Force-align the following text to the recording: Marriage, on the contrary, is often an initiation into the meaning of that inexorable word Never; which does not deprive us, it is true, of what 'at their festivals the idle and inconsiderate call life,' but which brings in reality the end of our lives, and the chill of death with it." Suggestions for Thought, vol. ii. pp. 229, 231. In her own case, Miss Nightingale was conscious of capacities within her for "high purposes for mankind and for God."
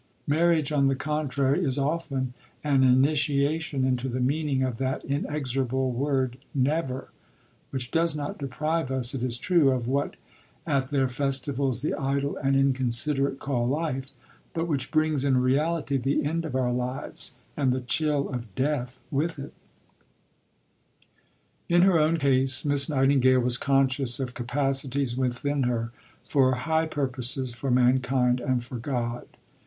Marriage, 0.25 0.71
on 0.71 0.87
the 0.87 0.95
contrary, 0.95 1.63
is 1.63 1.77
often 1.77 2.33
an 2.63 2.81
initiation 2.83 3.85
into 3.85 4.09
the 4.09 4.19
meaning 4.19 4.63
of 4.63 4.79
that 4.79 5.05
inexorable 5.05 5.91
word 5.91 6.39
Never; 6.55 7.09
which 7.69 7.91
does 7.91 8.15
not 8.15 8.39
deprive 8.39 8.89
us, 8.89 9.13
it 9.13 9.21
is 9.21 9.37
true, 9.37 9.69
of 9.69 9.87
what 9.87 10.15
'at 10.65 10.87
their 10.89 11.07
festivals 11.07 11.83
the 11.83 11.93
idle 11.93 12.35
and 12.37 12.55
inconsiderate 12.55 13.37
call 13.37 13.67
life,' 13.67 14.09
but 14.55 14.67
which 14.67 14.89
brings 14.89 15.23
in 15.23 15.37
reality 15.37 15.97
the 15.97 16.25
end 16.25 16.45
of 16.45 16.55
our 16.55 16.73
lives, 16.73 17.35
and 17.55 17.71
the 17.71 17.79
chill 17.79 18.27
of 18.29 18.55
death 18.55 18.99
with 19.11 19.37
it." 19.37 19.53
Suggestions 21.69 21.69
for 21.69 21.77
Thought, 21.77 21.77
vol. 21.77 21.77
ii. 21.77 21.77
pp. 21.77 21.81
229, 21.81 21.81
231. 21.81 21.81
In 21.81 21.81
her 21.83 21.99
own 21.99 22.17
case, 22.17 22.65
Miss 22.65 22.89
Nightingale 22.89 23.39
was 23.39 23.57
conscious 23.59 24.19
of 24.19 24.33
capacities 24.33 25.15
within 25.15 25.63
her 25.69 25.91
for 26.27 26.53
"high 26.55 26.87
purposes 26.87 27.53
for 27.53 27.69
mankind 27.69 28.39
and 28.39 28.63
for 28.65 28.77
God." 28.77 29.27